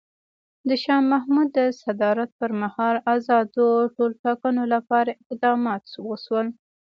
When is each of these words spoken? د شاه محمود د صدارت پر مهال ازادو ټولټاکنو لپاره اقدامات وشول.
د 0.69 0.71
شاه 0.83 1.01
محمود 1.11 1.47
د 1.57 1.59
صدارت 1.81 2.29
پر 2.39 2.51
مهال 2.61 2.95
ازادو 3.15 3.67
ټولټاکنو 3.95 4.63
لپاره 4.73 5.11
اقدامات 5.23 5.83
وشول. 6.09 6.47